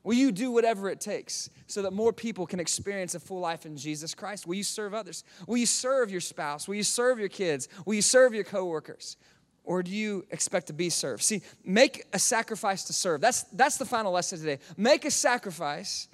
[0.02, 3.64] Will you do whatever it takes so that more people can experience a full life
[3.64, 4.46] in Jesus Christ?
[4.46, 5.24] Will you serve others?
[5.46, 6.68] Will you serve your spouse?
[6.68, 7.68] Will you serve your kids?
[7.87, 9.16] Will you serve your coworkers?
[9.64, 11.22] Or do you expect to be served?
[11.22, 13.22] See, make a sacrifice to serve.
[13.22, 14.59] That's, that's the final lesson today.
[14.76, 16.09] Make a sacrifice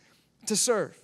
[0.46, 0.96] to serve.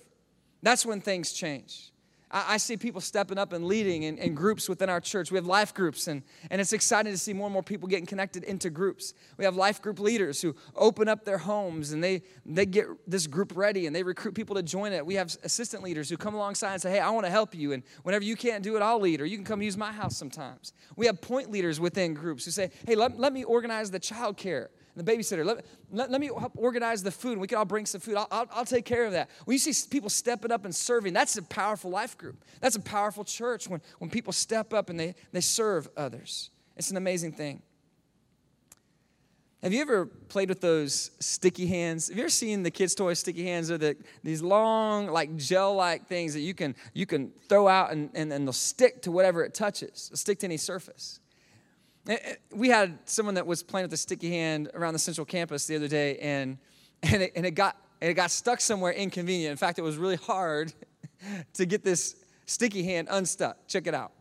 [0.63, 1.91] That's when things change.
[2.29, 5.31] I, see people stepping up and leading in, in, groups within our church.
[5.31, 8.05] We have life groups, and, and it's exciting to see more and more people getting
[8.05, 9.13] connected into groups.
[9.37, 13.27] We have life group leaders who open up their homes and they, they get this
[13.27, 15.05] group ready and they recruit people to join it.
[15.05, 17.71] We have assistant leaders who come alongside and say, Hey, I want to help you.
[17.71, 20.17] And whenever you can't do it, I'll lead, or you can come use my house
[20.17, 20.73] sometimes.
[20.97, 24.35] We have point leaders within groups who say, Hey, let, let me organize the child
[24.35, 25.45] care the babysitter.
[25.45, 27.37] Let, let, let, me help organize the food.
[27.37, 28.15] We can all bring some food.
[28.15, 29.29] I'll, I'll, I'll take care of that.
[29.45, 32.43] When you see people stepping up and serving, that's a powerful life group.
[32.61, 36.49] That's a powerful church when, when people step up and they, they serve others.
[36.75, 37.61] It's an amazing thing.
[39.63, 42.09] Have you ever played with those sticky hands?
[42.09, 43.69] Have you ever seen the kids' toy sticky hands?
[43.69, 48.11] They're the, these long, like gel-like things that you can you can throw out and,
[48.13, 50.09] and, and they'll stick to whatever it touches.
[50.09, 51.19] They'll stick to any surface.
[52.07, 55.25] Eh, eh, we had someone that was playing with a sticky hand around the central
[55.25, 56.57] campus the other day, and,
[57.03, 59.51] and, it, and it, got, it got stuck somewhere inconvenient.
[59.51, 60.73] In fact, it was really hard
[61.53, 62.15] to get this
[62.45, 63.67] sticky hand unstuck.
[63.67, 64.11] Check it out.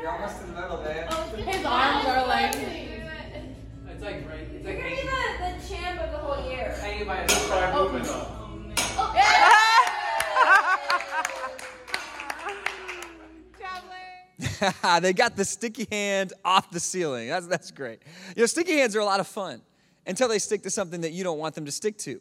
[0.00, 1.46] You're almost in the middle, man.
[1.46, 2.56] His arms are like.
[3.94, 4.40] It's like right.
[4.52, 6.74] It's like You're gonna be the, the champ of the whole year.
[6.80, 8.06] hanging by a movement.
[8.08, 9.52] Oh, yeah.
[15.00, 17.28] they got the sticky hand off the ceiling.
[17.28, 18.00] That's, that's great.
[18.36, 19.62] You know, sticky hands are a lot of fun
[20.06, 22.20] until they stick to something that you don't want them to stick to.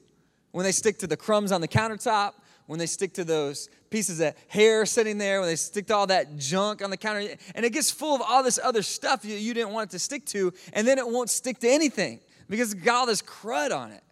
[0.52, 2.34] When they stick to the crumbs on the countertop,
[2.68, 6.08] when they stick to those pieces of hair sitting there, when they stick to all
[6.08, 9.36] that junk on the counter, and it gets full of all this other stuff you,
[9.36, 12.74] you didn't want it to stick to, and then it won't stick to anything because
[12.74, 14.04] it's got all this crud on it.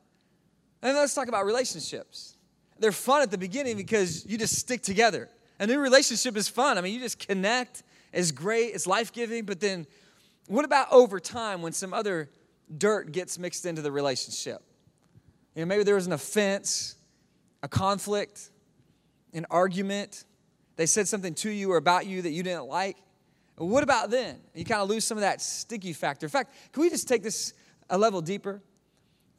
[0.81, 2.37] And let's talk about relationships.
[2.79, 5.29] They're fun at the beginning because you just stick together.
[5.59, 6.77] A new relationship is fun.
[6.77, 9.85] I mean, you just connect is great, it's life giving, but then
[10.47, 12.29] what about over time when some other
[12.75, 14.61] dirt gets mixed into the relationship?
[15.55, 16.95] You know, maybe there was an offense,
[17.61, 18.49] a conflict,
[19.33, 20.25] an argument.
[20.75, 22.97] They said something to you or about you that you didn't like.
[23.57, 24.37] What about then?
[24.55, 26.25] You kind of lose some of that sticky factor.
[26.25, 27.53] In fact, can we just take this
[27.89, 28.61] a level deeper?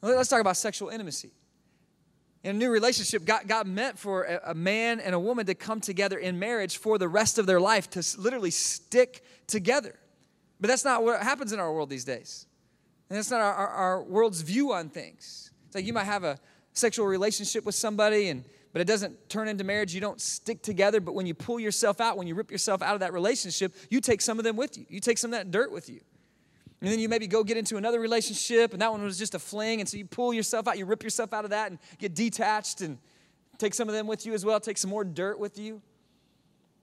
[0.01, 1.31] Let's talk about sexual intimacy.
[2.43, 5.53] In a new relationship, God, God meant for a, a man and a woman to
[5.53, 9.99] come together in marriage for the rest of their life, to literally stick together.
[10.59, 12.47] But that's not what happens in our world these days.
[13.09, 15.51] And that's not our, our, our world's view on things.
[15.67, 16.39] It's like you might have a
[16.73, 19.93] sexual relationship with somebody and but it doesn't turn into marriage.
[19.93, 21.01] You don't stick together.
[21.01, 23.99] But when you pull yourself out, when you rip yourself out of that relationship, you
[23.99, 24.85] take some of them with you.
[24.87, 25.99] You take some of that dirt with you.
[26.81, 29.39] And then you maybe go get into another relationship, and that one was just a
[29.39, 29.81] fling.
[29.81, 32.81] And so you pull yourself out, you rip yourself out of that and get detached
[32.81, 32.97] and
[33.59, 35.81] take some of them with you as well, take some more dirt with you.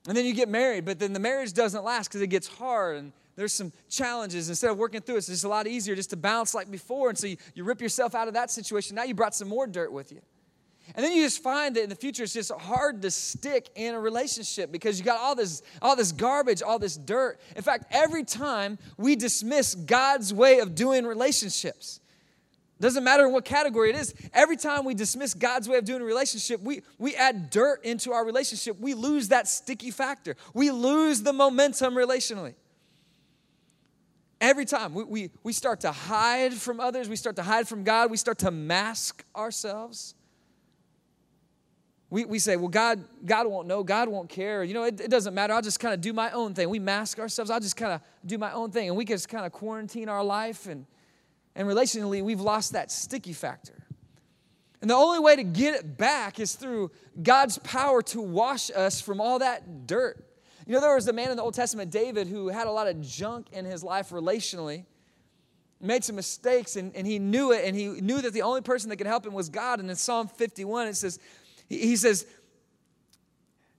[0.06, 2.96] And then you get married, but then the marriage doesn't last because it gets hard
[2.98, 4.48] and there's some challenges.
[4.48, 7.08] Instead of working through it, it's just a lot easier just to bounce like before.
[7.08, 8.94] And so you, you rip yourself out of that situation.
[8.94, 10.20] Now you brought some more dirt with you.
[10.94, 13.94] And then you just find that in the future it's just hard to stick in
[13.94, 17.38] a relationship because you got all this, all this garbage, all this dirt.
[17.56, 22.00] In fact, every time we dismiss God's way of doing relationships,
[22.80, 26.00] doesn't matter in what category it is, every time we dismiss God's way of doing
[26.00, 28.78] a relationship, we, we add dirt into our relationship.
[28.78, 30.36] We lose that sticky factor.
[30.54, 32.54] We lose the momentum relationally.
[34.40, 37.82] Every time we, we, we start to hide from others, we start to hide from
[37.82, 40.14] God, we start to mask ourselves.
[42.10, 44.64] We, we say, well, God, God won't know, God won't care.
[44.64, 45.52] You know, it, it doesn't matter.
[45.52, 46.70] I'll just kind of do my own thing.
[46.70, 47.50] We mask ourselves.
[47.50, 48.88] I'll just kind of do my own thing.
[48.88, 50.66] And we just kind of quarantine our life.
[50.66, 50.86] And,
[51.54, 53.74] and relationally, we've lost that sticky factor.
[54.80, 56.92] And the only way to get it back is through
[57.22, 60.24] God's power to wash us from all that dirt.
[60.66, 62.86] You know, there was a man in the Old Testament, David, who had a lot
[62.86, 64.84] of junk in his life relationally,
[65.80, 68.88] made some mistakes, and, and he knew it, and he knew that the only person
[68.90, 69.80] that could help him was God.
[69.80, 71.18] And in Psalm 51, it says,
[71.68, 72.26] he says,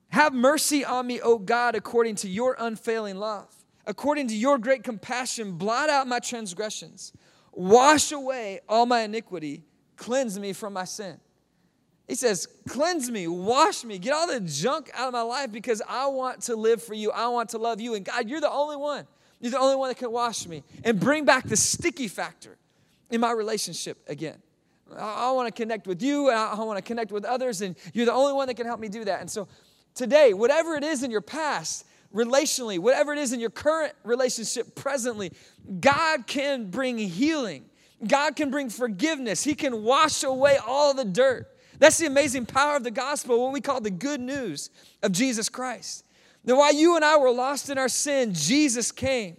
[0.10, 3.54] Have mercy on me, O God, according to your unfailing love.
[3.86, 7.14] According to your great compassion, blot out my transgressions.
[7.52, 9.64] wash away all my iniquity,
[9.96, 11.20] cleanse me from my sin.
[12.08, 15.82] He says, Cleanse me, wash me, get all the junk out of my life because
[15.88, 17.12] I want to live for you.
[17.12, 17.96] I want to love you.
[17.96, 19.08] And God, you're the only one.
[19.40, 22.58] You're the only one that can wash me and bring back the sticky factor
[23.10, 24.42] in my relationship again.
[24.98, 28.06] I, want to connect with you and I, want to connect with others, and you're
[28.06, 29.22] the only one that can help me do that.
[29.22, 29.48] And so
[29.96, 34.76] today, whatever it is in your past, relationally, whatever it is in your current relationship
[34.76, 35.32] presently,
[35.80, 37.66] God can bring healing.
[38.08, 39.44] God can bring forgiveness.
[39.44, 41.48] He can wash away all the dirt.
[41.78, 44.70] That's the amazing power of the gospel, what we call the good news
[45.02, 46.04] of Jesus Christ.
[46.46, 49.38] That while you and I were lost in our sin, Jesus came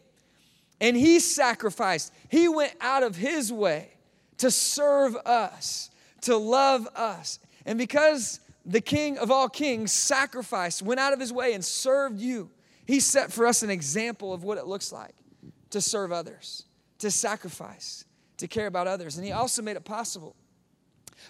[0.80, 2.12] and He sacrificed.
[2.28, 3.92] He went out of His way
[4.40, 5.90] to serve us,
[6.22, 7.38] to love us.
[7.66, 12.20] And because the King of all kings sacrificed, went out of His way and served
[12.20, 12.50] you,
[12.86, 15.14] He set for us an example of what it looks like
[15.70, 16.64] to serve others,
[16.98, 18.04] to sacrifice,
[18.38, 19.16] to care about others.
[19.16, 20.34] And He also made it possible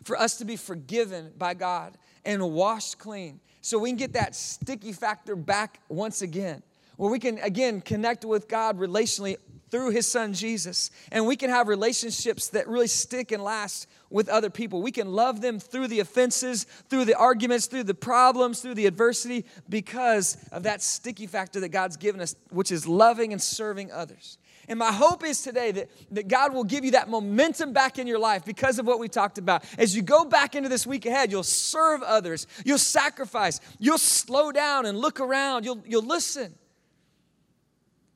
[0.05, 4.37] for us to be forgiven by God and washed clean so we can get that
[4.37, 6.63] sticky factor back once again,
[6.97, 9.37] where we can again connect with God relationally
[9.71, 10.91] through his son Jesus.
[11.13, 14.83] And we can have relationships that really stick and last with other people.
[14.83, 18.87] We can love them through the offenses, through the arguments, through the problems, through the
[18.87, 23.93] adversity, because of that sticky factor that God's given us, which is loving and serving
[23.93, 24.39] others.
[24.69, 28.07] And my hope is today that, that God will give you that momentum back in
[28.07, 29.65] your life because of what we talked about.
[29.79, 34.53] As you go back into this week ahead, you'll serve others, you'll sacrifice, you'll slow
[34.53, 36.55] down and look around, you'll, you'll listen.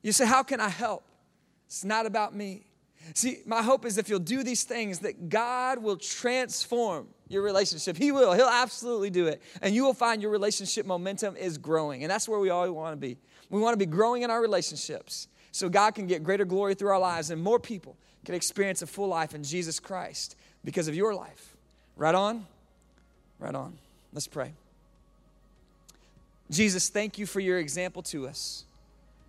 [0.01, 1.03] You say, How can I help?
[1.67, 2.65] It's not about me.
[3.13, 7.97] See, my hope is if you'll do these things, that God will transform your relationship.
[7.97, 8.33] He will.
[8.33, 9.41] He'll absolutely do it.
[9.61, 12.03] And you will find your relationship momentum is growing.
[12.03, 13.17] And that's where we all want to be.
[13.49, 16.89] We want to be growing in our relationships so God can get greater glory through
[16.89, 17.95] our lives and more people
[18.25, 21.55] can experience a full life in Jesus Christ because of your life.
[21.95, 22.45] Right on?
[23.39, 23.77] Right on.
[24.11, 24.53] Let's pray.
[26.49, 28.65] Jesus, thank you for your example to us.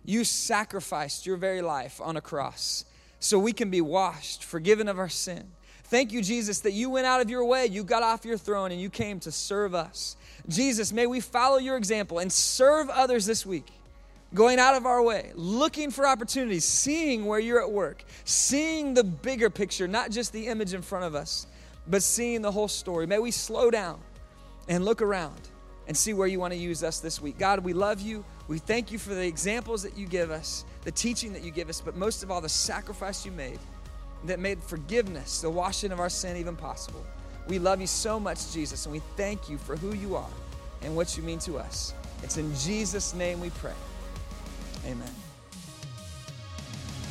[0.05, 2.85] You sacrificed your very life on a cross
[3.19, 5.51] so we can be washed, forgiven of our sin.
[5.85, 8.71] Thank you, Jesus, that you went out of your way, you got off your throne,
[8.71, 10.17] and you came to serve us.
[10.49, 13.67] Jesus, may we follow your example and serve others this week
[14.33, 19.03] going out of our way, looking for opportunities, seeing where you're at work, seeing the
[19.03, 21.47] bigger picture, not just the image in front of us,
[21.87, 23.07] but seeing the whole story.
[23.07, 23.99] May we slow down
[24.67, 25.39] and look around
[25.87, 27.37] and see where you want to use us this week.
[27.37, 28.23] God, we love you.
[28.47, 31.69] We thank you for the examples that you give us, the teaching that you give
[31.69, 33.59] us, but most of all, the sacrifice you made
[34.25, 37.05] that made forgiveness, the washing of our sin, even possible.
[37.47, 40.29] We love you so much, Jesus, and we thank you for who you are
[40.81, 41.93] and what you mean to us.
[42.23, 43.73] It's in Jesus' name we pray.
[44.85, 45.26] Amen.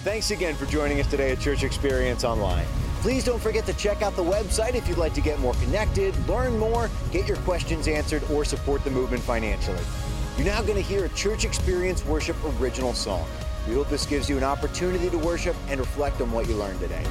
[0.05, 2.65] Thanks again for joining us today at Church Experience Online.
[3.01, 6.15] Please don't forget to check out the website if you'd like to get more connected,
[6.29, 9.83] learn more, get your questions answered, or support the movement financially.
[10.37, 13.27] You're now going to hear a Church Experience Worship original song.
[13.67, 16.79] We hope this gives you an opportunity to worship and reflect on what you learned
[16.79, 17.05] today.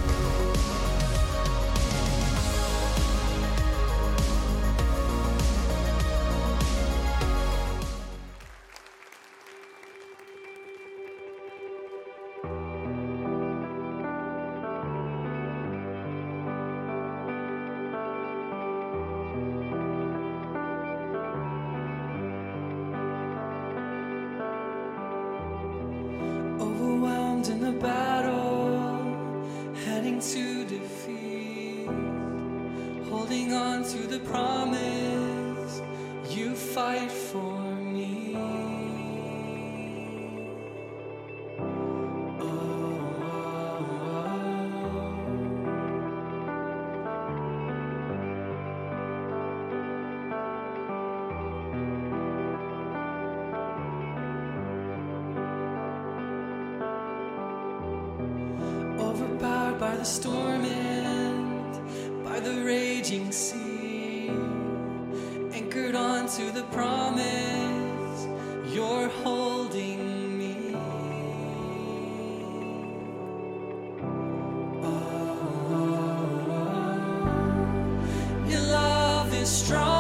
[79.46, 79.95] Love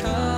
[0.00, 0.29] come.